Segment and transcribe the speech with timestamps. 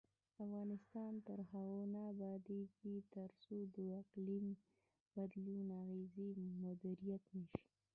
[0.45, 4.45] افغانستان تر هغو نه ابادیږي، ترڅو د اقلیم
[5.15, 6.27] بدلون اغیزې
[6.63, 7.61] مدیریت نشي.